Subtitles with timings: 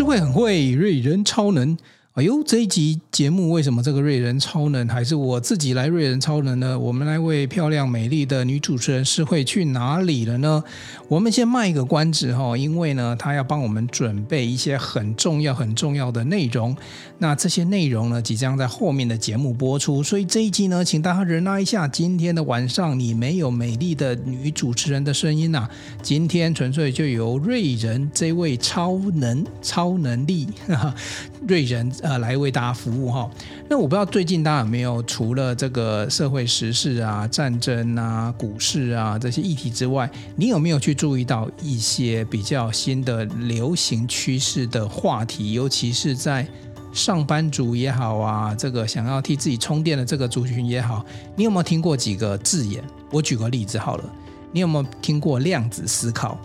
[0.00, 1.76] 诗慧很会，瑞人超能。
[2.14, 6.76] 哎呦，这一集节目为什么这个瑞人超能还是我自己来瑞人超能呢？
[6.76, 10.64] 我们来为漂亮美丽的女主持人是会去哪里了呢？
[11.06, 16.76] 我们先卖一个关子哈，因为呢，她要帮我们准备一些很重要、很重要的内容。
[17.18, 21.86] 那这些内容呢，即将在后面的节目播出，所以这一集呢，请大家忍耐一下。
[21.86, 25.70] 今天的晚上你没有美丽的女主持人的声音呐、啊，
[26.02, 30.94] 今天纯粹就由瑞人这位超能、超能力哈哈
[31.46, 31.88] 瑞人。
[32.02, 33.30] 呃，来为大家服务哈。
[33.68, 45.52] 那我不知道最近大家有没有除了这个社会时事啊、战争啊、股市啊这些议题之外，你有没有去注意到一些比较新的流行趋势的话题？
[45.52, 46.46] 尤其是在
[46.92, 51.04] 上班族也好啊，这个想要替自己充电的这个族群也好，
[51.36, 52.82] 你有没有听过几个字眼？
[53.12, 54.04] 我举个例子好了，
[54.52, 56.38] 你有没有听过量子思考？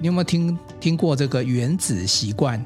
[0.00, 2.62] 你有没有听听过这个原子习惯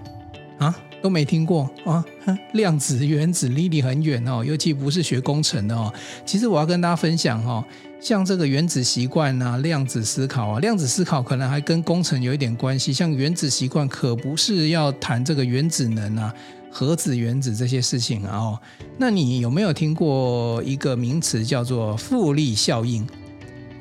[0.59, 0.75] 啊？
[1.03, 2.05] 都没听过啊？
[2.53, 5.93] 量子、原子离你很远哦，尤其不是学工程的哦。
[6.25, 7.65] 其实我要跟大家分享哦，
[8.01, 12.93] 像这个原子习惯啊、量子思考啊，量子思考可能还跟工程有一点关系。
[12.93, 16.35] 像原子习惯可不是要谈这个原子能啊、
[16.71, 18.61] 核子原子这些事情啊哦。
[18.99, 23.07] 那你有没有听过一个名词叫做复利效应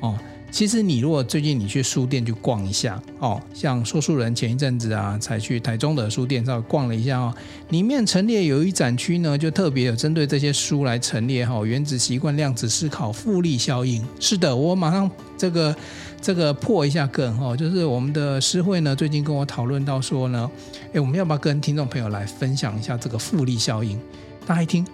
[0.00, 0.18] 哦？
[0.50, 7.34] 其实你如果最近你去书店去逛一下哦，像说书人前一阵子啊，才去台中的书店稍微逛了一下哦，
[7.70, 14.04] 里面陈列有一展区呢，就特别有针对这些书来陈列哈，原子习惯、量子思考、复利效应。
[14.18, 15.74] 是的，我马上这个
[16.20, 20.50] 这个破一下梗哈，就是我们的诗慧呢，最近跟我讨论到说呢，
[20.92, 23.98] 诶，我们要不要跟听众朋友来分享一下这个复利效应？
[24.46, 24.84] 大家一听，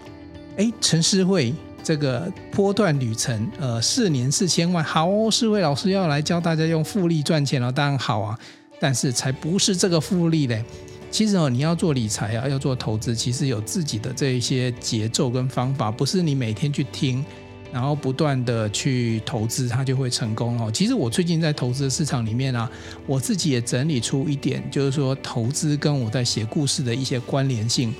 [0.56, 1.54] 诶，陈诗慧。
[1.86, 8.36] 这个波段旅程，呃，四年四千万，好哦，诗慧老师要来教大家用复利赚钱了，当然好啊，
[8.80, 10.64] 但是才不是这个复利嘞。
[11.12, 17.24] 其实哦，你要做理财啊，要做投资，其实有自己的这一些节奏跟方法，不是你每天去听，
[17.72, 20.68] 然后不断的去投资，它就会成功哦。
[20.74, 22.68] 其实我最近在投资的市场里面啊，
[23.06, 27.94] 我自己也整理出一点，就是说投资跟我在写故事的一些关联性。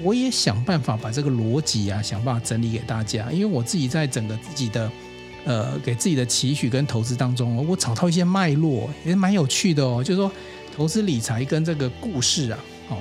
[0.00, 4.90] 我也想办法把这个逻辑啊，想办法整理给大家，因为我自己在整个自己的，
[5.44, 10.02] 呃，给自己的期许跟投资当中，我找到一些脉络，也蛮有趣的哦。
[10.02, 10.30] 就是说，
[10.76, 12.58] 投资理财跟这个故事啊，
[12.90, 12.96] 哦，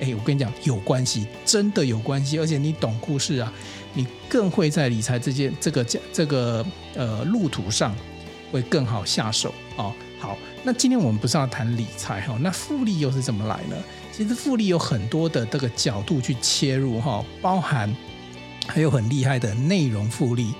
[0.00, 3.52] 哎，我跟你讲有关系，真的有关系，而且你懂故事啊，
[3.92, 6.64] 你更会在理财这件这个这个
[6.94, 7.94] 呃路途上
[8.50, 9.92] 会更好下手哦。
[10.18, 13.76] 好，那今天我们不是要谈理财哈，那复利又是怎么来呢？
[14.18, 17.88] 其实复利有很多的这个角度去切入哈，包含
[18.66, 20.52] 还有很厉害的内容复利，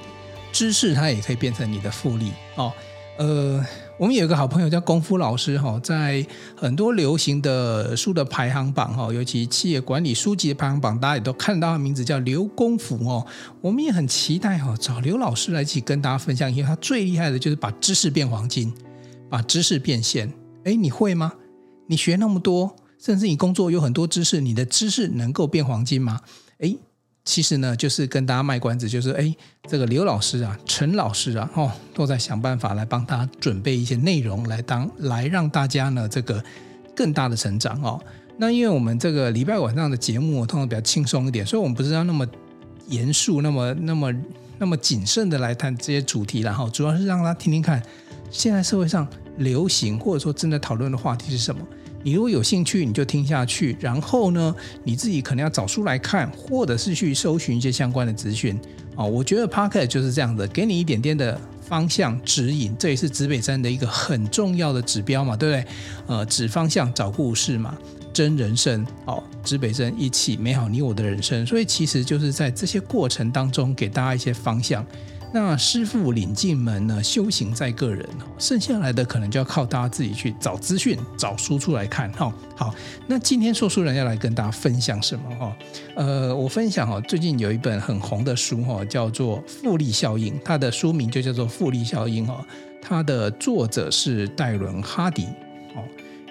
[0.52, 2.72] 知识它也可以变成你的复利哦。
[3.18, 3.60] 呃，
[3.98, 6.24] 我们有一个好朋友叫功夫老师哈，在
[6.56, 13.26] 很多流行的书的排行榜哈，尤其企业管理书籍的排行榜，大家也都看到他名字叫刘功夫哦。
[13.60, 18.72] 我们也很期待哈，找刘老师来一起跟大家分享，因为他最厉害的就是把知识变黄金，
[19.28, 20.32] 把知识变现。
[20.62, 21.32] 哎，你会吗？
[21.88, 22.76] 你学那么多？
[22.98, 26.20] 甚至你工作有很多知识，你的知识能够变黄金吗？
[26.58, 26.76] 诶，
[27.24, 29.36] 其实呢，就是跟大家卖关子，就是诶，
[29.68, 36.42] 这个刘老师啊、陈老师啊，哦，都在想办法来帮他准备一些内容，来当来让大家呢这个
[36.96, 38.00] 更大的成长哦。
[38.38, 42.26] 那因为我们这个礼拜晚上的节目通常比较轻松一点，所以我们不是要那么
[42.88, 44.14] 严肃、那么那么
[44.58, 47.82] 那么谨慎的来谈这些主题，然后主要是让他听听看
[48.30, 51.60] 现在社会上流行或者说正在讨论的话题是什么。
[52.02, 53.76] 你如果有兴趣，你就听下去。
[53.80, 54.54] 然后呢，
[54.84, 58.58] 你自己可能要找书来看，或者是去搜寻一些相关的资讯
[58.94, 59.04] 啊。
[59.04, 65.72] 我觉得 Podcast 就是这样的，给你一点点的方向指引，这也是指北针的一个很重要的指标嘛，对不对？
[66.06, 67.76] 呃，指方向，找故事嘛，
[68.12, 71.44] 真人生哦，指北针一起美好你我的人生。
[71.44, 74.86] 所以其实就是在这些过程当中，给大家一些方向。
[75.30, 78.08] 那师父领进门呢，修行在个人，
[78.38, 82.32] 剩下来的可能就要靠大家自己去找资讯、找书出来看哈。
[82.56, 82.74] 好，
[83.06, 85.56] 那今天说书人要来跟大家分享什么哈？
[85.94, 92.46] 呃，我分享哈，最近有一本很红的书哈，叫做《复利效应》，它的书名就叫做《复利效应》哈。
[92.80, 95.26] 它的作者是戴伦·哈迪
[95.74, 95.84] 哦，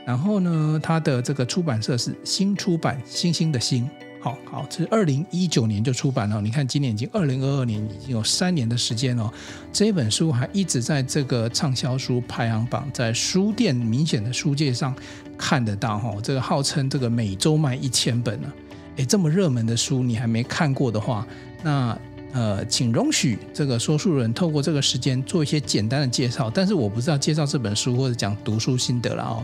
[0.05, 3.88] 然后呢，它的这个出版社是新出版，星星的星。
[4.19, 6.41] 好好，这是二零一九年就出版了。
[6.41, 9.31] 你看，今年已经二零二二年，已经有三年的时间了。
[9.71, 14.93] 这本书还一直在这个畅销书排行榜，在书店明显的书界上
[15.37, 15.99] 看得到。
[15.99, 18.51] 哈，这个号称这个每周卖一千本呢。
[18.97, 21.25] 诶，这么热门的书，你还没看过的话，
[21.63, 21.97] 那
[22.33, 26.49] 呃，请容许这个说书人透过这个时间做一些简单的介绍。
[26.49, 29.43] 但是我不知道介绍这本书或者讲读书心得了哦。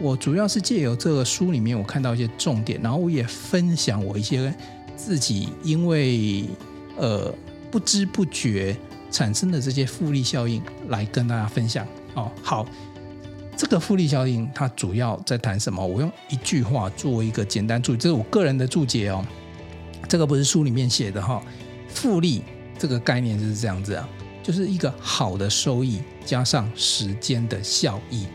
[0.00, 4.54] 我主要是借由这个书里面我看到一些重点，然后我也分享我一些
[4.96, 6.44] 自己因为
[6.96, 7.34] 呃
[7.70, 8.76] 不知不觉
[9.10, 11.86] 产生的这些复利效应来跟大家分享。
[12.14, 12.66] 哦，好，
[13.56, 15.84] 这个复利效应它主要在谈什么？
[15.84, 19.24] 我用一句话做一个简单注，这是我个人的注解哦。
[20.08, 21.42] 这个不是书里面写的哈、
[21.88, 22.42] 复利
[22.78, 24.08] 这个概念就是这样子啊，
[24.42, 28.26] 就是一个好的收益加上时间的效益。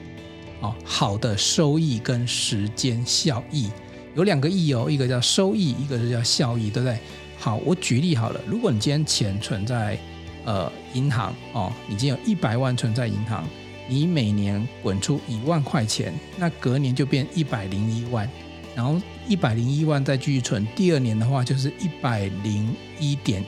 [0.63, 3.69] 哦，好的收益跟时间效益
[4.15, 6.97] 有两个益哦，一个叫收益，一个是叫效益，对不对？
[7.37, 9.99] 好，我举例好了，如果你今天钱存在
[10.45, 13.45] 呃银行哦，你今天有一百万存在银行，
[13.89, 18.29] 你每年滚出一万块钱，那隔年就变一百零一万，
[18.73, 23.43] 然后一百零一万再继续存，第二年的话就是一百零一点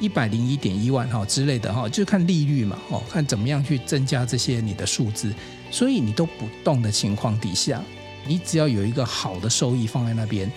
[0.00, 5.34] 一百零一点一万哈之类的哈，就看利率嘛哦，看怎么样去增加这些你的数字。
[5.70, 7.82] 所以你都不动的情况底下，
[8.26, 10.50] 你只要有一个好的收益放在那边，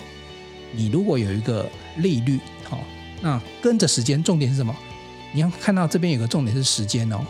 [0.72, 1.68] 你如果有一个
[1.98, 2.80] 利率，好，
[3.22, 4.74] 那跟着时间，重点是什么？
[5.32, 7.20] 你要看到这边有个重点是时间哦。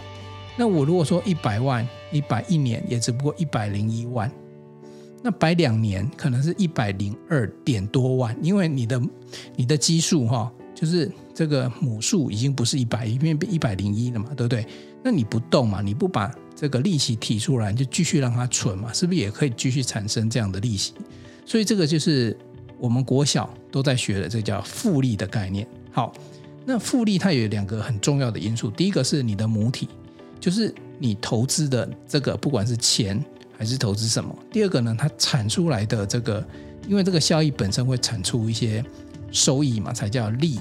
[0.56, 4.30] 那我如果说一百万，一百一年也只不过一百零一万，
[5.22, 9.00] 那摆两年可能是一百零二点多万，因为你的
[9.56, 14.66] 你的基数哈，就是这个母数已经不是一百，因为变一百零一了嘛，对不对？
[15.02, 20.92] 那你不动嘛，你不把这个利息提出来，就继续让它存嘛，是不是也可以继续产生这样的利息？
[21.44, 22.36] 所以这个就是
[22.78, 25.66] 我们国小都在学的，这叫复利的概念。
[25.90, 26.12] 好，
[26.64, 29.88] 那复利它有两个很重要的因素，第一个是你的母体，
[30.38, 33.22] 就是你投资的这个不管是钱
[33.58, 36.46] 还是投资什么；第二个呢，它产出来的这个，
[36.88, 38.82] 因为这个效益本身会产出一些
[39.32, 40.58] 收益嘛，才叫利，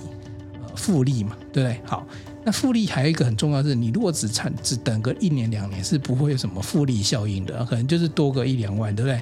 [0.61, 1.79] 呃，复利嘛，对不对？
[1.85, 2.05] 好。
[2.45, 9.21] 那复利还有一个很重要是，你如果只产只等个一年两年，是不会有什么复利效应的，可能就是多个一两万，对不对？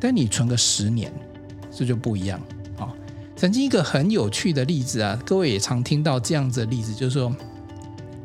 [0.00, 1.12] 但你存个十年，
[1.70, 2.40] 这就不一样
[2.78, 2.88] 啊。
[3.36, 7.34] 曾经一个很有趣的例子啊，各位也常听到这样子的例子，就是说，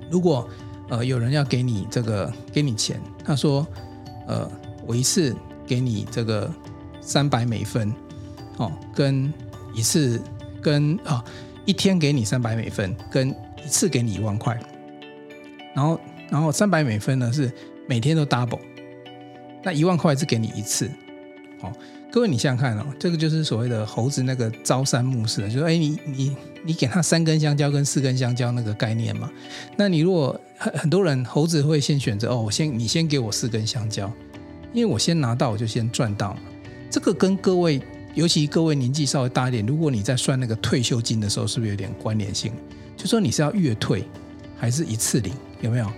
[0.09, 0.47] 如果
[0.87, 3.67] 呃有人要给你这个给你钱，他说，
[4.27, 4.49] 呃，
[4.87, 5.35] 我一次
[5.67, 6.49] 给你这个
[7.01, 7.93] 三百美分，
[8.55, 9.33] 哦，跟
[9.73, 10.21] 一次
[10.61, 11.21] 跟啊
[11.65, 13.35] 一天给你三百美分跟。
[13.65, 14.59] 一次给你一万块，
[15.73, 15.99] 然后
[16.29, 17.51] 然后三百美分呢是
[17.87, 18.59] 每天都 double，
[19.63, 20.89] 那一万块是给你一次，
[21.61, 21.71] 哦，
[22.11, 29.31] 各位你想想看哦，这个就是所谓的猴子那个朝三暮四的，就是哎你你你给他三根香蕉跟四根香蕉那个概念嘛，
[29.77, 34.11] 那你如果很很多人猴子会先选择哦，我先你先给我四根香蕉，
[34.73, 36.39] 因为我先拿到我就先赚到嘛，
[36.89, 37.81] 这个跟各位
[38.13, 42.51] 尤其各位年纪稍微大一点，如果你在算那个退休金的时候，是不是有点关联性？
[43.01, 44.03] 就说你是要月退
[44.55, 45.91] 还是一次领，有没有？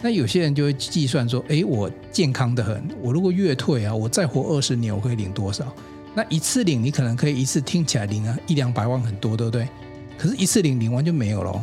[0.00, 5.70] 那有些人就会计算说，诶，我健康得很，我如果月退啊，我再活二十年，我可以领多少？
[6.14, 9.68] 那一次领，你可能可以一次听起来领啊一两百万很多，对不对？
[10.16, 11.62] 可是，一次领领完就没有了。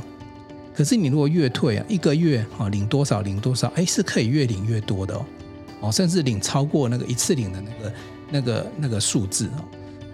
[0.76, 5.26] 可是你如果月退啊，一个月啊领多少领多少，诶，是可以越领越多的哦，
[5.82, 7.94] 哦，甚至领超过那个一次领的那个
[8.30, 9.66] 那个那个数字哦。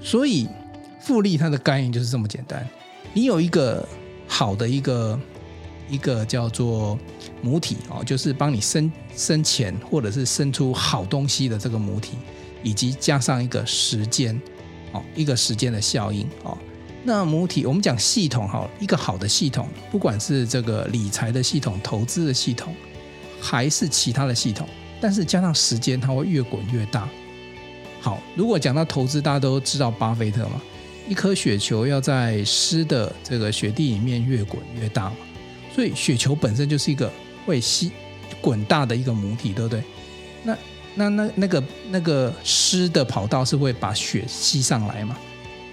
[0.02, 0.48] 所以
[1.02, 2.66] 复利它的概念就是这么简单，
[3.14, 3.86] 你有一个。
[4.30, 5.20] 好的一个
[5.90, 6.98] 一个叫做
[7.42, 12.16] 母体哦，就是帮你生生钱或者是生出好东西的这个母体，
[12.64, 14.40] 以及加上一个时间
[14.92, 16.56] 哦，一个时间的效应哦。
[17.04, 22.76] 那母体我们讲系统哈，一个好的系统，不管是这个理财的系统、投资的系统，
[23.42, 24.68] 还是其他的系统，
[25.02, 27.10] 但是加上时间，它会越滚越大。
[28.00, 30.62] 好，如果讲到投资，大家都知道巴菲特嘛。
[31.10, 35.16] 一颗雪球要在湿的这个雪地里面越滚越大嘛，
[35.74, 37.12] 所以雪球本身就是一个
[37.48, 37.92] 会吸
[38.40, 39.84] 滚大的一个母体，对不对？
[40.44, 40.56] 那
[40.94, 45.18] 那那那个那个湿的跑道是会把雪吸上来嘛，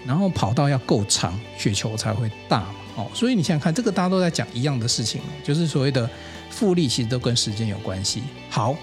[0.07, 2.75] 然后跑道要够长，雪球才会大嘛。
[2.97, 6.09] 哦，所以你想想看，这个大家都在讲一样的事情，就是所谓的
[6.49, 8.23] 复利，其实都跟时间有关系。
[8.49, 8.75] 好，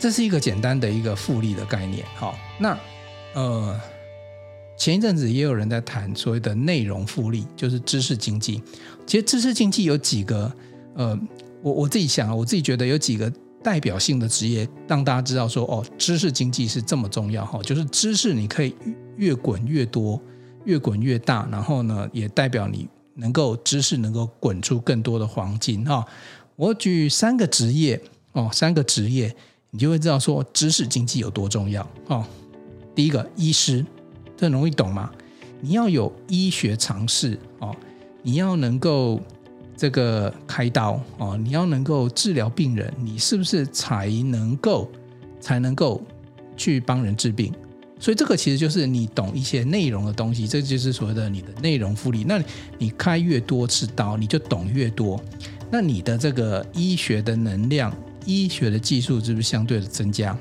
[0.00, 2.04] 这是一个简单的一个复利的概念。
[2.16, 2.76] 好，那
[3.34, 3.80] 呃。
[4.80, 8.62] 前一阵子也有人在谈所谓的内容复利，就是知识经济。
[9.06, 10.50] 其实知识经济有几个，
[10.94, 11.20] 呃，
[11.60, 13.30] 我我自己想啊，我自己觉得有几个
[13.62, 18.74] 代表性的职业，让大家知道说，哦，知识经济是这么重要哈，就是知识你可以
[19.18, 20.18] 越滚越多，
[20.64, 26.02] 越滚越大，然后呢，也代表你能够知识能够滚出更多的黄金哈。
[26.56, 28.00] 我举三个职业
[28.32, 29.36] 哦，三个职业，
[29.72, 32.24] 你就会知道说知识经济有多重要哦。
[32.94, 33.84] 第一个，医师。
[34.40, 35.10] 这容易懂吗？
[35.60, 37.76] 你要有医学常识哦，
[38.22, 39.20] 你要能够
[39.76, 44.90] 这个开刀哦，你要能够治疗病人，你是不是才能够
[45.40, 46.02] 才能够
[46.56, 47.52] 去帮人治病。
[47.98, 52.24] 所以这个其实就是你懂一些内容的东西，这就是所谓的你的内容复利。
[52.24, 52.42] 那
[52.78, 55.22] 你开越多次刀，你就懂越多。
[55.70, 57.94] 那你的这个医学的能量、
[58.24, 60.34] 医学的技术是不是相对的增加？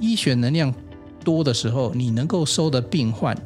[0.00, 0.74] 医学能量
[1.26, 3.36] 多的时候，你能够收的病患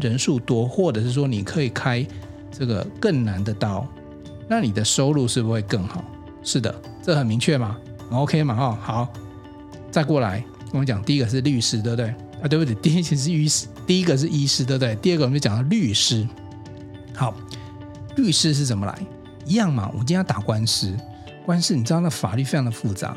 [0.00, 2.04] 人数多，或者是说你可以开
[2.50, 3.86] 这个更难的刀，
[4.48, 6.02] 那你的收入是不是会更好？
[6.42, 7.76] 是的，这很明确嘛
[8.10, 8.56] ？OK 嘛？
[8.56, 9.08] 哈，好，
[9.88, 12.08] 再过来我们讲，第一个是律师，对不对？
[12.42, 12.74] 啊，对不对？
[12.74, 14.96] 第一其实是医师，第一个是医师，对不对？
[14.96, 16.26] 第二个我们就讲到律师。
[17.14, 17.32] 好，
[18.16, 18.98] 律师是怎么来？
[19.46, 19.88] 一样嘛。
[19.92, 20.92] 我今天要打官司，
[21.46, 23.16] 官司你知道那法律非常的复杂。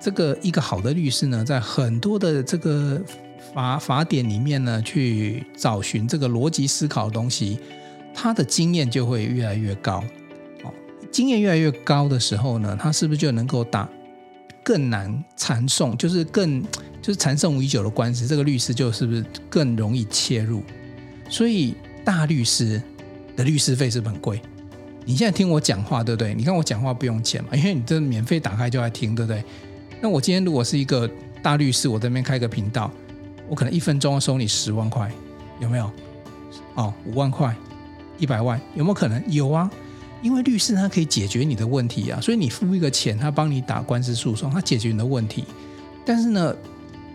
[0.00, 3.00] 这个一个好的律师呢，在很多的这个
[3.54, 7.58] 法法典里面呢，去找寻这个逻辑思考的东西，
[8.14, 10.04] 他的经验就会越来越高。
[10.64, 10.72] 哦，
[11.10, 13.88] 经验越来越高的时候呢，他是不是就能够打
[14.62, 16.62] 更难缠讼，就是更。
[17.02, 20.62] 就是缠讼已久的官司，这个律师就是不是更容易切入？
[21.28, 22.80] 所以大律师
[23.34, 24.40] 的律师费是不是很贵？
[25.04, 26.32] 你现在听我讲话，对不对？
[26.32, 29.42] 你看我讲话不用钱嘛，因为你这免费打开就来听，对不对？
[30.00, 31.10] 那我今天如果是一个
[31.42, 32.88] 大律师，我这边开个频道，
[33.52, 35.12] 我可能一分钟收你十万块，
[35.60, 35.90] 有没有？
[36.74, 37.54] 哦，五万块，
[38.16, 39.22] 一百万，有没有可能？
[39.30, 39.70] 有啊，
[40.22, 45.44] 因为律师他可以解决你的问题啊，所以你付一个钱，他帮你打官司诉讼，他解决你的问题，
[46.02, 46.56] 但是呢？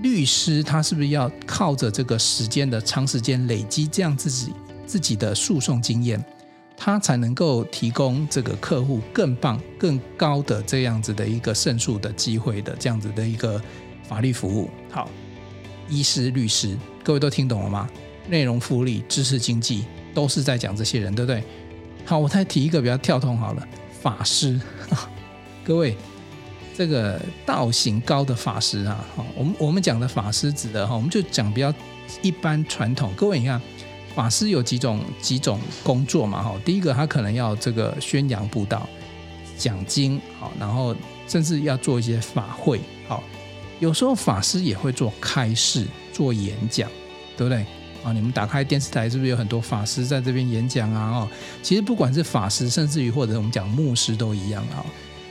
[0.03, 4.53] 律师他是不是要靠着这个时间的长时间累积这样自己
[4.85, 6.23] 自己的诉讼经验，
[6.77, 13.59] 他才能够提供这个客户更棒、更高的这样子的一个胜诉的机会的这样子的一个
[14.03, 14.69] 法律服务？
[14.91, 15.09] 好，
[15.89, 17.89] 医师、律师，各位都听懂了吗？
[18.27, 21.43] 内容复利、知识经济都是在讲这些人，对不对？
[22.05, 23.67] 好，我再提一个比较跳通好了，
[24.01, 24.59] 法师，
[25.63, 25.95] 各位。
[26.75, 31.73] 这个道行高的法师啊，哈，我们我们讲的法师指的哈，我们就讲比较
[32.21, 33.11] 一般传统。
[33.15, 33.59] 各位你看，
[34.13, 38.87] 法师有几种几种工作嘛，哈，第一个他可能要这个宣扬布道、
[39.57, 40.95] 讲经，好，然后
[41.27, 43.23] 甚至要做一些法会，好，
[43.79, 46.89] 有时候法师也会做开示、做演讲，
[47.35, 47.65] 对不对？
[48.03, 51.11] 啊，你们打开电视台是不是有很多法师在这边演讲啊？
[51.17, 51.27] 哦，
[51.61, 54.85] 其实不管是法师，甚至于或者我们讲牧师都一样啊。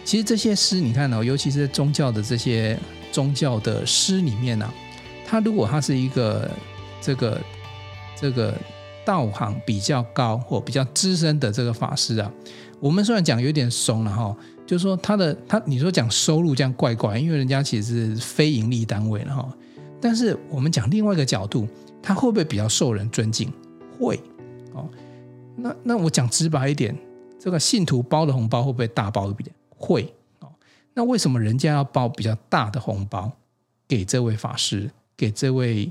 [0.04, 2.78] 其实这些诗，你看哦，尤其是在宗教的这些
[3.10, 4.74] 宗教的诗里面呢、啊，
[5.26, 6.50] 他如果他是一个
[7.00, 7.40] 这个
[8.14, 8.54] 这个
[9.04, 12.30] 道行比较高或比较资深的这个法师啊，
[12.78, 19.56] 我们虽然讲有点怂了哈，就是说他的他你说讲收入这样怪怪，因为人家其实是非盈利单位了哈。
[20.00, 21.66] 但是我们讲另外一个角度，
[22.02, 23.50] 他会不会比较受人尊敬？
[23.98, 24.20] 会
[24.74, 24.88] 哦。
[25.56, 26.94] 那那我讲直白一点，
[27.38, 29.54] 这个信徒包的红包会不会大包一点？
[29.78, 30.48] 会哦，
[30.92, 33.30] 那为什么人家要包比较大的红包
[33.88, 35.90] 给这位法师，给这位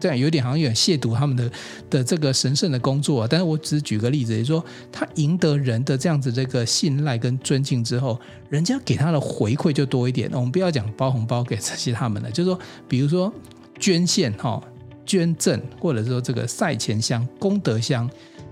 [0.00, 1.50] 这样有点好像有点亵渎他们的
[1.90, 3.28] 的这个神圣的工作啊。
[3.30, 10.30] 但是我只是举个例子，也就是说他赢得人的这样子这个信赖跟尊敬之后，人家给他的回馈就多一点。
[10.32, 12.58] 我们不要讲包红包给这些他们了，就是说，
[12.88, 13.32] 比如说
[13.78, 14.62] 捐献哈、
[15.06, 18.08] 捐赠，或者说这个赛前香、功德香，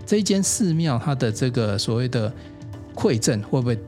[0.06, 2.32] 这一间寺庙它的这个所谓的。
[2.94, 3.78] 馈赠会不会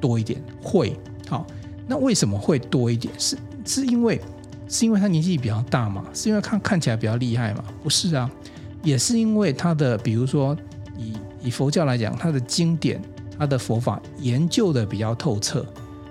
[0.00, 0.42] 多一点？
[0.62, 1.46] 会，好，
[1.86, 3.12] 那为什么会多一点？
[3.18, 4.18] 是是因为
[4.74, 6.04] 是因为他年纪比较大嘛？
[6.12, 7.62] 是因为看看起来比较厉害嘛？
[7.80, 8.28] 不是啊，
[8.82, 10.56] 也是因为他的，比如说
[10.98, 11.12] 以
[11.44, 13.00] 以佛教来讲，他的经典、
[13.38, 15.64] 他的佛法研究的比较透彻，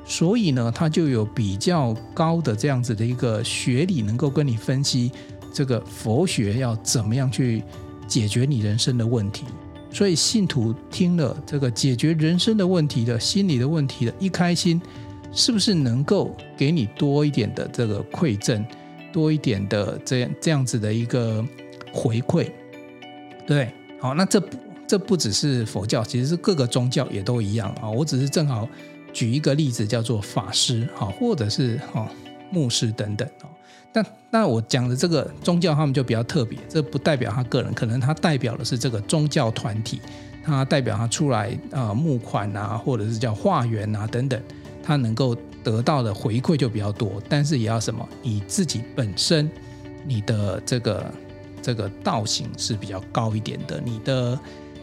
[0.06, 5.12] 所以呢，他就有比较高的这样子的一个学历，能够跟你分析
[5.52, 7.62] 这个佛学要怎么样去
[8.08, 9.44] 解决你人生的问题。
[9.92, 14.82] 所以信徒听了这个解决人生的问题的心理的问题的一开心，
[15.34, 18.64] 是不是能够给你多一点的这个馈赠，
[19.12, 21.44] 多一点的这样这样子的一个
[21.92, 22.50] 回馈？
[23.46, 27.90] 对，好，那这不这不只是佛教，其实是各个宗教也都一样啊。
[27.90, 28.68] 我只是正好
[29.12, 32.08] 举一个例子，叫做法师，好，或者是哈
[32.52, 33.28] 牧师等等。
[33.92, 40.02] 但那我讲的这个宗教，他们就比较特别，这不代表他个人，可能他代表的是这个宗教团体，
[40.44, 44.42] 他代表他出来啊、募款啊，或者是叫化缘啊等等，
[44.84, 47.20] 他能够得到的回馈就比较多。
[47.28, 49.50] 但是也要什么，你自己本身
[50.06, 51.14] 你的这个
[51.62, 54.38] 这个道行是比较高一点的，你的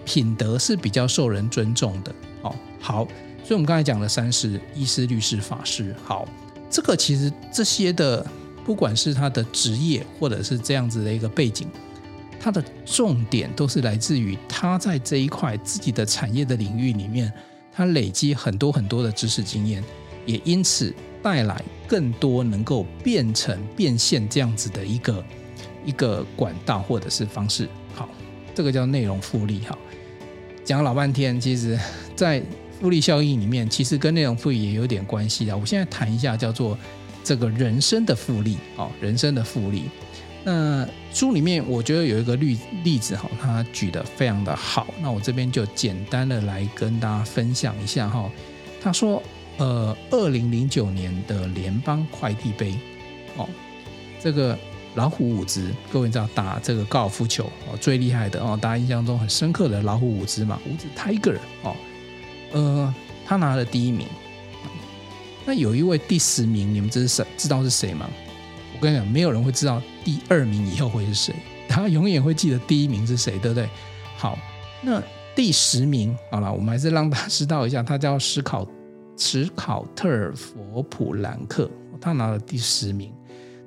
[0.04, 2.12] 品德是比较受人尊重的。
[2.42, 3.04] 哦，好，
[3.44, 5.94] 所以我们刚才讲了三师：医师、律师、法师。
[6.02, 6.26] 好，
[6.70, 8.26] 这个其实这些的。
[8.62, 11.66] 不管是他的职业，或者是这样子的一个背景，
[12.38, 17.32] 他的重点都是来自于他在这一块自己的产业的领域里面，
[17.80, 19.82] 他累积很多很多的知识经验，
[20.26, 25.24] 也因此带来更多能够变成变现这样子的一个
[25.86, 27.66] 一个管道或者是方式。
[27.94, 28.06] 好，
[28.54, 29.60] 这个叫内容复利。
[29.60, 29.78] 哈，
[30.62, 31.80] 讲老半天，其实
[32.14, 32.42] 在
[32.78, 35.56] 复利效应里面，其实跟内容复利也有点关系啊。
[35.56, 36.76] 我现在谈一下叫做
[37.24, 38.58] 这个人生的复利。
[38.76, 39.84] 哦，人生的复利。
[40.42, 44.86] 那书里面我觉得有一个例例子哈，他举得非常的好。
[45.02, 48.30] 那我这边就简单的来跟大家分享一下哈。
[48.80, 49.22] 他说，
[49.58, 52.74] 呃，二零零九年的联邦快递杯，
[53.36, 53.46] 哦，
[54.18, 54.58] 这个
[54.94, 61.76] 老虎伍兹，各位知道打这个高尔夫球哦最厉害的哦，大家印象中很深刻的老虎伍兹嘛，伍兹 Tiger 哦，
[62.52, 62.94] 呃，
[63.26, 64.06] 他拿了第一名。
[65.44, 68.08] 那有一位第十名，你们知是知道是谁吗？
[68.74, 71.34] 我跟你讲，没有人会知道第二名以后会是谁，
[71.68, 73.68] 他永远会记得第一名是谁，对不对？
[74.16, 74.38] 好，
[74.82, 75.02] 那
[75.34, 78.66] 第十名，好了，我们还是让大家知道一下，他叫史考
[79.16, 83.12] 史考特尔·佛普兰克，他拿了第十名。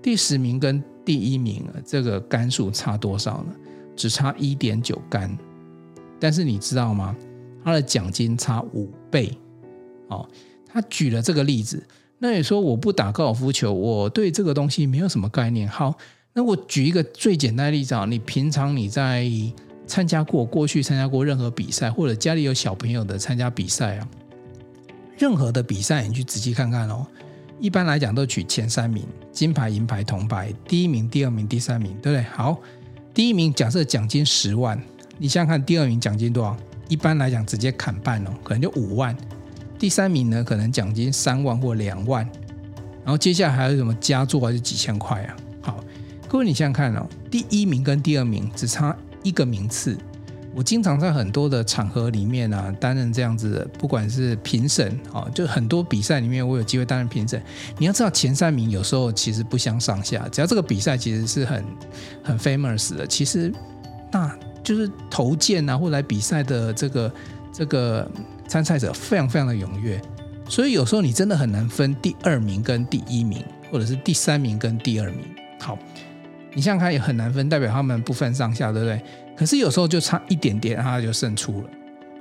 [0.01, 3.55] 第十名跟第一名这个杆数差多少呢？
[3.95, 5.37] 只差一点九杆，
[6.19, 7.15] 但是你知道吗？
[7.63, 9.31] 他的奖金差五倍。
[10.09, 10.27] 哦，
[10.67, 11.81] 他举了这个例子。
[12.19, 15.67] 那你说我不打高尔夫球，我对这个东西没有什么概念。
[15.67, 15.95] 好，
[16.35, 19.29] 那我举一个最简单的例子啊，你平常你在
[19.85, 24.07] 参加过过去参加过任何比赛，或者家里有小朋友的参加比赛啊，
[25.15, 27.05] 任何的比赛你去仔细看看哦。
[27.59, 32.23] 一般来讲都取前三名，金牌、银牌、铜牌，第一名、第二名、第三名，对不对？
[32.23, 32.59] 好，
[33.13, 34.81] 第一名假设奖金十万，
[35.19, 36.57] 你想想看第二名奖金多少？
[36.89, 39.15] 一般来讲直接砍半哦，可能就五万。
[39.77, 42.27] 第三名呢，可能奖金三万或两万，
[43.03, 45.35] 然后接下来还有什么佳作还是几千块啊？
[46.33, 49.95] 好，各位你想想看哦，第一名跟第二名只差一个名次。
[50.55, 57.39] 我经常在很多的场合里面啊，担任这样子的，不管是评审啊，就很多比赛里面我有机会担任评审。
[57.77, 61.63] 你要知道前三名有时候其实不相上下，只要这个比赛其实是很
[62.23, 63.53] 很 famous 的，其实
[64.11, 67.13] 那就是投件啊或来比赛的这个
[67.53, 68.09] 这个。
[68.45, 69.99] 参赛者非常非常的踊跃，
[70.47, 75.21] 所以有时候你真的很难分第二名跟第一名，或者是第三名跟第二名。
[75.59, 75.79] 好，
[76.53, 79.01] 你想想看也很难分，代表他们不分上下，对不对？
[79.35, 81.69] 可是有时候就差一点点，他就胜出了。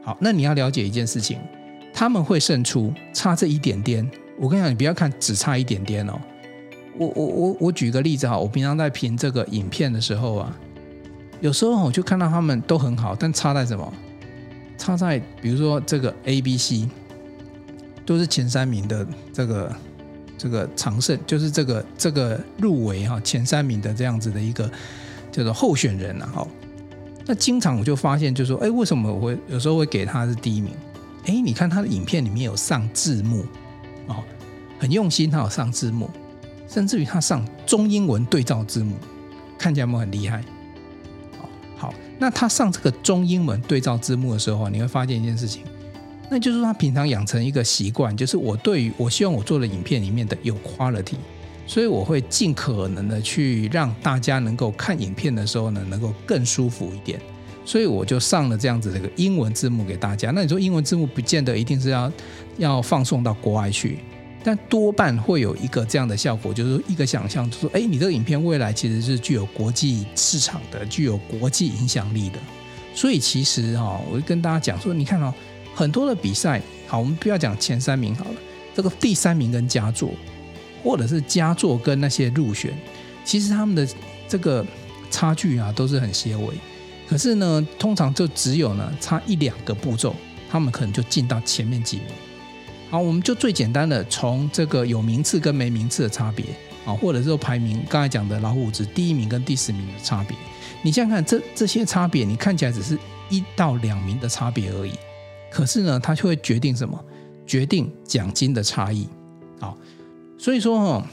[0.02, 1.38] 好，那你要了解一件事情，
[1.92, 4.10] 他们会胜出，差这一点点。
[4.38, 6.18] 我跟你讲，你不要看只差一点点哦。
[6.96, 10.58] 我我我我举个例子哈，我平常在评这个影片的时候啊，
[11.40, 13.92] 有时候我就看到他们都很好，但差在什么？
[14.78, 16.88] 差在，比如说这个 A、B、C
[18.04, 19.72] 都是前三名的这个
[20.42, 24.68] 这个常胜，就是这个这个入围哈前三名的这样子的一个
[25.30, 26.44] 叫做候选人呐哈。
[27.24, 30.72] 那经常我就发现，就说哎，为什么我会有时候会给他是第一名？
[31.26, 33.44] 哎，你看他的影片里面有上字幕
[34.08, 34.16] 哦，
[34.80, 36.10] 很用心，他有上字幕，
[36.66, 38.96] 甚至于他上中英文对照字幕，
[39.56, 40.42] 看起来没有很厉害？
[41.76, 45.62] 好，那他上这个中英文对照字幕的时候，你会发现一件事情，
[46.32, 51.16] 那就是他平常养成一个习惯，就是我对于我希望我做的影片里面的有 quality，
[51.66, 57.20] 所以我会尽可能的去让大家能够看影片的时候呢，能够更舒服一点，
[57.66, 60.30] 所以我就上了这样子的一个英文字幕给大家。
[60.30, 62.10] 那你说英文字幕不见得一定是要
[62.56, 63.98] 要放送到国外去。
[64.42, 72.38] 但多半会有一个这样的效果，就是一个想象，就说，哎，你这个影片未来其实是具有国际市场的，具有国际影响力的。
[72.94, 75.32] 所以其实哈，我就跟大家讲说，你看哦，
[75.74, 78.34] 很多的比赛，好，我们不要讲前三名好了，
[78.74, 80.10] 这个第三名跟佳作，
[80.82, 82.72] 或者是佳作跟那些入选，
[83.24, 83.88] 其实他们的
[84.28, 84.64] 这个
[85.10, 86.54] 差距啊都是很些微。
[87.08, 90.14] 可是呢，通常就只有呢差一两个步骤，
[90.50, 92.06] 他们可能就进到前面几名。
[92.90, 96.44] 好，我们就最简单的从这个有名次跟没名次的差别
[96.84, 100.36] 啊，或者说排名，刚才讲的老虎伍兹第一名跟第十名的差别，
[100.82, 104.92] 你想想看这这些差别，你看起来只是一到两名的差别而已，
[105.52, 106.98] 可是呢，它就会决定什么？
[107.46, 109.06] 决定奖金的差异。
[109.60, 109.76] 好，
[110.38, 111.06] 所以说哦，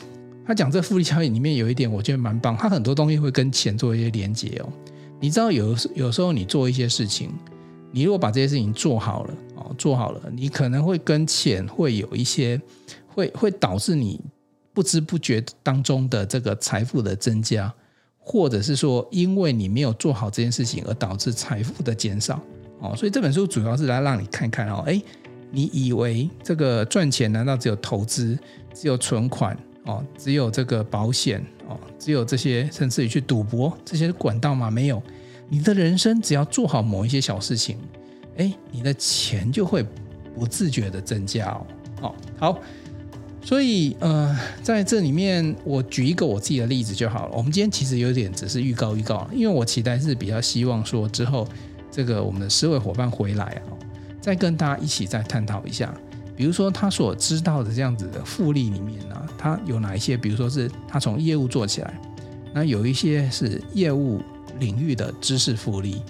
[0.46, 4.70] 他讲这复利效应里面有一点，我觉得蛮棒，他很多东西会跟钱做一些连接哦。
[5.20, 7.30] 你知道有有时候你做一些事情。
[7.92, 12.62] 你如果把这些事情做好了，哦，做好了，你可能会跟钱会有一些，
[13.08, 14.22] 会会导致你
[14.74, 17.74] 不知不觉当中的这个财富的增加，
[18.20, 22.40] 或者是说，因为你没有做好这件事情而导致财富的减少，
[22.80, 25.02] 哦，所以这本书主要是来让你看看哦，诶，
[25.52, 28.38] 你以为这个赚钱难道只有投资、
[28.74, 34.70] 只有存款哦、只有这个保险哦、只有这些，甚至于去赌博这些管道吗？
[34.70, 35.02] 没有。
[35.50, 37.78] 你的人生只要做好某一些小事情，
[38.38, 39.84] 哎，你的钱就会
[40.36, 41.60] 不自觉的增加
[42.02, 42.14] 哦。
[42.38, 42.60] 好，
[43.44, 47.36] 所以呃，在这里面我举一个我自己的例子就好了。
[47.36, 51.48] 我们今天其实有点只是预告预告，因为我期待是比较希望说之后
[52.00, 53.76] 这个我们的思维伙伴回来啊，
[54.22, 55.94] 再跟大家一起再探讨一下，
[56.34, 60.16] 比如说他所知道的这样子的复利里面呢、啊，他有哪一些？
[60.16, 62.00] 比如说是他从业务做起来，
[62.54, 64.22] 那有一些是业务
[64.60, 66.02] 领域的知识复利。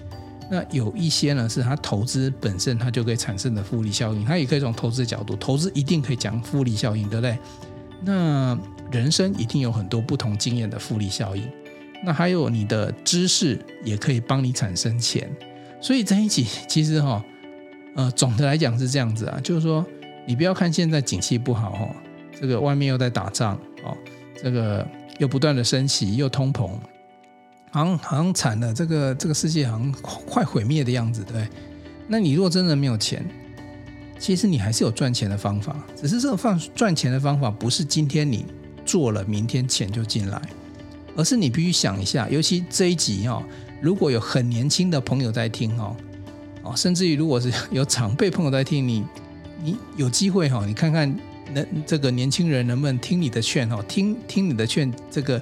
[0.48, 7.36] 那有一些呢，是他投资本身他就可以产生的复利效应，他也可以从投资角度，投资一定可以讲复利效应，对不对？
[8.02, 8.56] 那
[8.92, 11.48] 人生一定有很多不同经验的复利效应，
[12.04, 15.28] 那还有你的知识也可以帮你产生钱，
[15.80, 17.24] 所以这一集 其实哈，
[17.94, 19.84] 呃，总的来讲是这样子啊，就是说
[20.26, 21.96] 你不要看现在景气不好哈，
[22.40, 23.96] 这个外面又在打仗哦，
[24.42, 24.86] 这个
[25.18, 26.70] 又不断的升息又通膨。
[27.72, 29.92] 好像好像惨了，这个这个世界好像
[30.26, 31.46] 快毁灭的样子，对？
[32.08, 33.24] 那你如果真的没有钱，
[34.18, 38.44] 其实你还是有赚钱的方法，只是这个方赚钱的方法不是今天你
[38.84, 40.42] 做了，明天钱就进来，
[41.16, 43.40] 而是你必须想一下，尤其这一集哦，
[43.80, 45.96] 如果有很年轻的朋友在听哦，
[46.62, 49.04] 哦，甚至于如果是 有长辈朋友在听，你
[49.62, 51.14] 你有机会哈，你看看
[51.52, 55.40] 能这个年轻人能不能听你的劝哦，听听你的劝这个。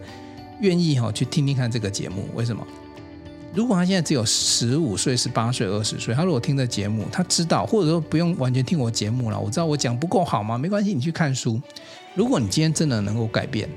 [0.61, 2.67] 愿意哈去听听看这个节目，为什么？
[3.55, 10.59] 如果他现在只有十五岁、十八岁、二十岁，他如果听这节目，他知道，或者说不用完全听我节目了，我知道我讲不够好吗？
[10.59, 11.61] 没关系，你去看书。
[12.17, 13.69] 如果你今天真的能够改变，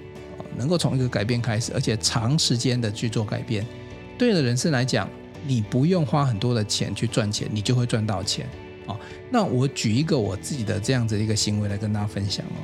[0.57, 3.63] 能够从一个改变开始，而且长时间的去做改变，
[4.21, 5.09] 对的人生来讲，
[5.47, 8.47] 你不用花很多的钱去赚钱，你就会赚到钱。
[8.85, 8.95] 哦，
[9.31, 12.61] 那我举一个我自己的这样子一个行为来跟大家分享哦。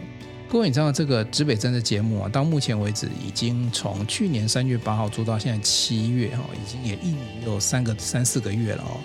[0.47, 9.01] 各位，你知道这个指北针的节目啊，到目前为止已经从去年三月八号做到现在七月哈，已经也一年有三个三四个月了哦，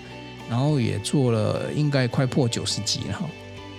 [0.47, 3.25] 然后也做了应该快破九十集了哈。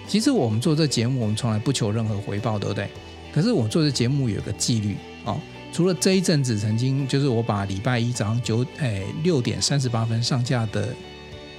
[0.09, 2.89] 其实我们做这节目，我们从来不求任何回报，对不对？
[3.33, 5.41] 可是我做这节目有个纪律哦，
[5.75, 10.95] 除了这一阵子曾经就是我把礼拜一早上九哎六点三十八分上架的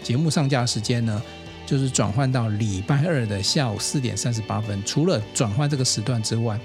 [0.01, 1.21] 节目上架时间呢。
[1.67, 4.79] 就是转换到礼拜二的下午四点三十八分。
[4.85, 6.59] 除了转换这个时段之外，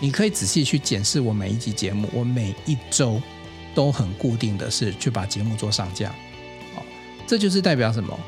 [0.00, 2.08] 你可以仔细去检视我每一集节目。
[2.10, 3.20] 我每一周
[3.74, 6.08] 都很固定的是去把节目做上架。
[6.74, 6.82] 好，
[7.26, 8.18] 这就是代表什么？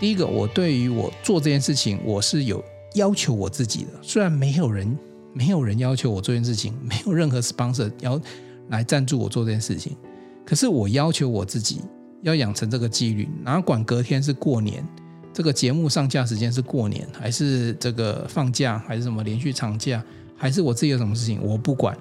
[0.00, 3.90] 第一个，我对于我做这件事情，我是有要求我自己的。
[4.02, 4.98] 虽然没有人
[5.32, 8.20] 没有人要求我做这件事情， 没有任何 sponsor 要
[8.68, 9.96] 来赞助我做这件事情，
[10.44, 11.80] 可是我要求我自己
[12.22, 14.86] 要养成这个纪律，哪管隔天是过年。
[15.32, 20.02] 这个节目上架时间是过年，还是这个放假，还是什么连续长假，
[20.36, 21.96] 还是我自己有什么事情，我不管。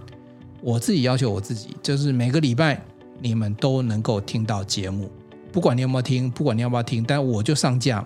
[0.61, 2.83] 我自己要求我自己，就是每个礼拜
[3.21, 5.09] 你们都能够听到节目，
[5.51, 8.03] 不管你有没有听，不管你要不要听，但我就上架。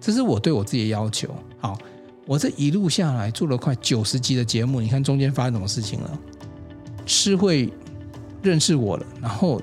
[0.00, 1.34] 这是我对我自己的要求。
[1.58, 1.78] 好，
[2.28, 6.18] 我这一路下来做了快九十集的节目，你看中间发生什么事情了？
[7.06, 7.72] 诗慧
[8.42, 9.60] 认识我了，然后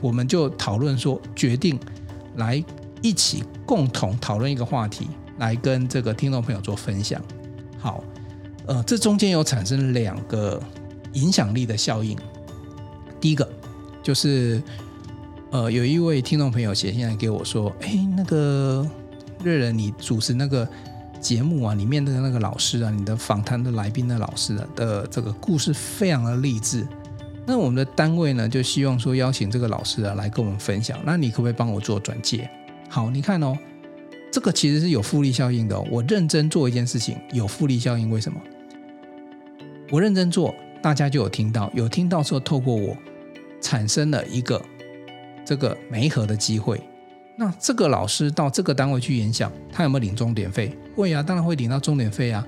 [0.00, 1.78] 我们就讨论说，决定
[2.36, 2.62] 来。
[3.04, 7.20] 一起共同讨论一个话题，来跟这个听众朋友做分享。
[7.76, 8.04] 好，
[8.64, 10.62] 呃，这中间有产生两个
[11.14, 12.16] 影响力的效应。
[13.20, 13.52] 第一个
[14.00, 14.62] 就是，
[15.50, 18.88] 呃，有一位听众朋友写信来给我说：“哎，那个
[19.42, 20.64] 瑞仁，你主持那个
[21.22, 26.86] 节目啊，里面的那个老师啊，你的访谈的来宾的老师的的这个故事非常的励志。
[27.46, 30.98] 那我们的单位呢，就希望说邀请这个老师啊来跟我们分享。
[31.04, 32.50] 那你可不可以帮我做转介？”
[32.90, 33.56] 好，你看哦，
[34.30, 35.80] 这个其实是有复利效应的。
[35.90, 38.10] 我认真做一件事情，有复利效应。
[38.10, 38.40] 为什么？
[39.90, 42.96] 我认真做，大家就有听到，有听到之后，透过我
[43.60, 44.60] 产生了一个
[45.44, 46.80] 这个媒合的机会。
[47.36, 50.76] 那这个老师到这个单位去演讲，他有没有领钟点费？
[50.94, 52.46] 会啊，当然会领到钟点费啊。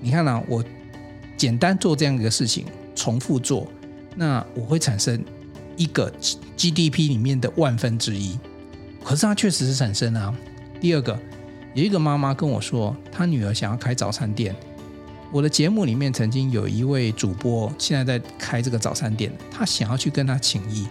[0.00, 0.62] 你看啊，我
[1.36, 3.66] 简单做这样一个事情，重复做，
[4.16, 5.22] 那我会产生
[5.76, 6.12] 一个
[6.56, 8.38] GDP 里面的万分之一。
[9.02, 10.34] 可是它确实是产生啊。
[10.80, 11.18] 第二个，
[11.74, 14.54] 有一个妈妈跟我说，她女儿想要开早餐店。
[15.32, 20.86] 我的节目里面曾经有一位主播，现在在开这个早餐店，她想要去跟他请益，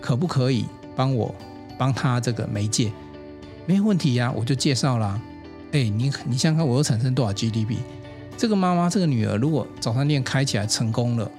[0.00, 1.34] 可不可以帮我
[1.78, 2.92] 帮他这个媒介？
[3.64, 5.20] 没有问题呀，我就介绍啦。
[5.72, 7.76] 哎，你你想想看，我又产生多少 GDP？
[8.36, 11.30] 这个妈妈这个女儿如果早餐店开起来成功了，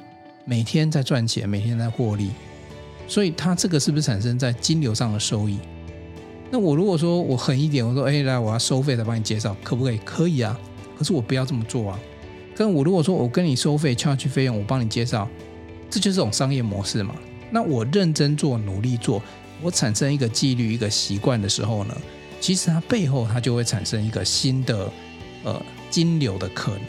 [0.46, 2.30] 每天在赚钱，每天在获利，
[3.08, 5.58] 所以她这个是不是产生在金流上的收益？
[6.52, 9.98] 那我如果说我狠一点，我说哎，来，我要收费来帮你介绍，可不可以？
[10.06, 10.60] 可以啊。
[10.98, 12.00] 可是我不要这么做啊。
[12.54, 15.28] 跟我如果说我跟你收费，charge 费用，我帮你介绍，
[15.90, 17.16] 这就是种商业模式嘛。
[17.50, 19.24] 那我认真做，努力做，
[19.62, 21.96] 我产生一个纪律、一个习惯的时候呢，
[22.40, 24.92] 其实它背后它就会产生一个新的
[25.44, 26.82] 呃金流的可能。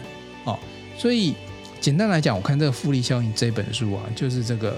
[0.45, 0.59] 哦，
[0.97, 1.35] 所以
[1.81, 4.77] 简单来讲，我看这个复利效应这本书啊，就是这个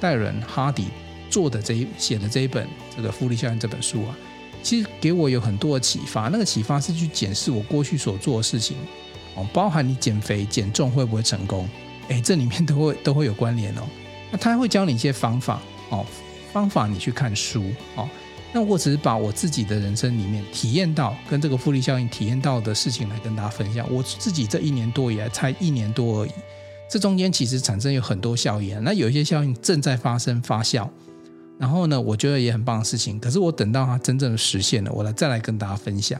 [0.00, 0.88] 戴伦哈迪
[1.30, 4.16] 做的这一写的这一本这个复利效应这本书啊，
[4.62, 6.28] 其实给我有很多的启发。
[6.28, 8.76] 那个启发是去检视我过去所做的事情
[9.34, 11.68] 哦，包含你减肥减重会不会成功？
[12.08, 13.82] 哎，这里面都会都会有关联哦。
[14.30, 16.04] 那他会教你一些方法哦，
[16.52, 18.08] 方法你去看书哦。
[18.52, 23.86] 那我只是把我自己的人生里面体验到跟这个复利效应体验到的事情来跟大家分享。
[23.92, 26.30] 我自己这一年多以来才一年多而已，
[26.90, 28.82] 这中间其实产生有很多效应。
[28.82, 30.88] 那有一些效应正在发生发酵，
[31.58, 33.20] 然后呢，我觉得也很棒的事情。
[33.20, 36.18] 可是我等到它真正的实现了，我来再来跟大家分享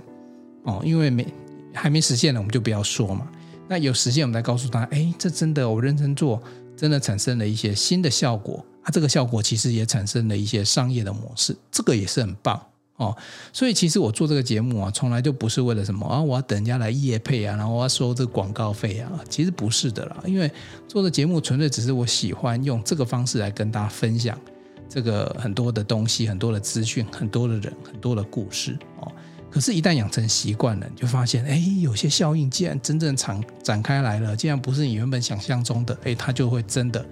[0.65, 0.83] 哦。
[0.85, 1.27] 因为没
[1.73, 3.27] 还没实现呢，我们就不要说嘛。
[3.69, 6.43] 那有实现，我们再告诉他，哎，这真的我认真做，
[6.77, 8.65] 真的产生了一些新的效果。
[8.89, 12.59] 它这个效果其实也产生了一些商业的模式，这个也是很棒
[12.97, 13.15] 哦。
[13.53, 20.17] 所以其实我做这个节目啊，从来就不是为了什么啊，我要等人家来业配啊，然后我要收这个广告费啊，其实不是的啦。
[20.25, 20.51] 因为
[20.89, 24.41] 做的节目纯粹只是我喜欢用这个方式来跟大家分享
[24.89, 29.13] 这个很多的东西、很多的资讯、很多的人、很多的故事哦。
[29.51, 37.05] 可是，一旦养成习惯了，你就发现，哎，有些效应既然真正展展开来了，既然不是你原本想象中的，哎，它就会真的。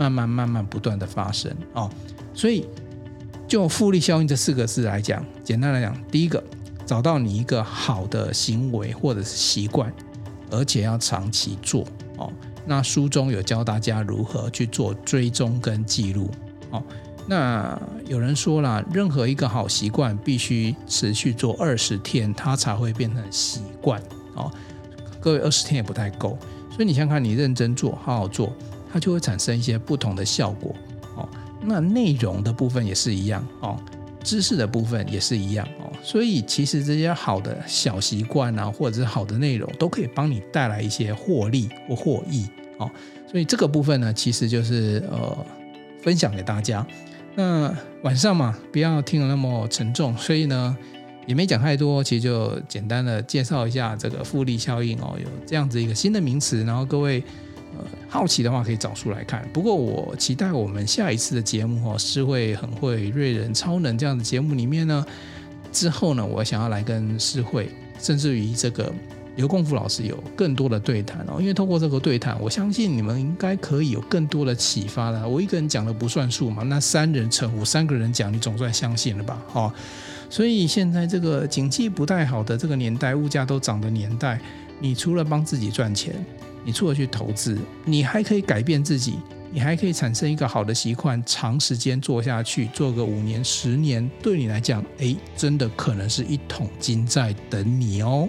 [0.00, 1.90] 慢慢慢慢不断的发生哦，
[2.32, 2.66] 所以
[3.46, 6.42] 就复利效应这四个字来讲，简单来讲，第一个
[6.86, 9.92] 找到你一个好的行为或者是习惯，
[10.50, 11.84] 而且要长期做
[12.16, 12.32] 哦。
[12.64, 16.30] 那书中有教大家如何去做追踪跟记录
[16.70, 16.82] 哦。
[17.26, 24.02] 那有人说了，任何一个好习惯必须持续做二十天，它才会变成习惯
[24.34, 24.50] 哦。
[25.20, 26.38] 各位二十天也不太够，
[26.70, 28.50] 所以你想看，你认真做，好好做。
[28.92, 30.74] 它就会产生一些不同的效果
[31.16, 31.28] 哦。
[31.62, 33.78] 那内容的部分也是一样哦，
[34.24, 35.92] 知识的部分也是一样哦。
[36.02, 42.46] 所以其实这些好的小习惯啊，或者是好的内容，都可以帮你带来一些获利或获益
[42.78, 42.90] 哦。
[43.30, 45.46] 所以这个部分呢，其实就是呃
[46.02, 46.86] 分享给大家。
[47.34, 47.72] 那
[48.02, 50.76] 晚上嘛，不要听得那么沉重，所以呢
[51.26, 57.22] 也没讲太多，其实就简单的介绍一下这个复利效应哦，有这样子一个新的名词，然后各位。
[57.76, 59.48] 呃，好奇的话可以找书来看。
[59.52, 65.04] 不过我期待我们下一次的节目哦，是会很会瑞人超能这样的节目里面呢，
[65.72, 67.68] 之后呢，我想要来跟诗慧，
[68.00, 68.92] 甚至于这个
[69.36, 71.36] 刘功夫老师有更多的对谈哦。
[71.38, 75.26] 因为通过这个对谈，我相信你们应该可以有更多的启发了。
[75.28, 79.40] 我一个人讲的不算数嘛，那三人成虎，三个人讲，你总算相信了吧？
[79.52, 79.72] 哦，
[80.28, 84.40] 所以现在这个经济不太好的这个年代，物价都涨的年代，
[84.80, 86.14] 你除了帮自己赚钱。
[86.64, 89.14] 你除了去投资，你还可以改变自己，
[89.52, 98.28] 你还可以产生一个好的习惯，长时间做下去，做个五年、十年，对你来讲，诶，真的可能是一桶金在等你哦。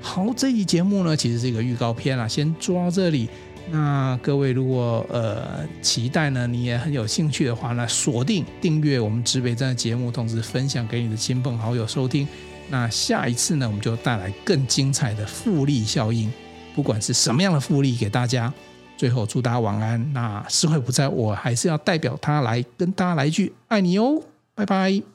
[0.00, 3.28] 好，这期节目呢，其实是一个预告片啦，先做到这里。
[3.70, 12.26] 那各位如果呃期待呢，你也很有兴趣的话呢，锁定订阅我们指北站的节目，同时分享给你的亲朋好友收听。
[12.68, 16.32] 那下一次呢，我们就带来更精彩的复利效应。
[16.74, 18.52] 不管是什么样的复利给大家，
[18.96, 20.12] 最后祝大家晚安。
[20.12, 24.22] 那诗慧不在，我还是要代表他来跟大家来一句爱你哦，
[24.54, 25.09] 拜拜。